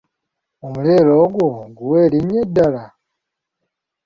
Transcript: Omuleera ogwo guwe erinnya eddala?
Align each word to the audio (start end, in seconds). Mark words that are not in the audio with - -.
Omuleera 0.65 1.11
ogwo 1.23 1.45
guwe 1.77 1.97
erinnya 2.05 2.37
eddala? 2.45 2.83